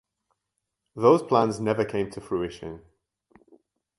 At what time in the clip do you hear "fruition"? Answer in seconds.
2.21-2.81